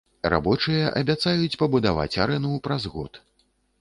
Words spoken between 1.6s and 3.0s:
пабудаваць арэну праз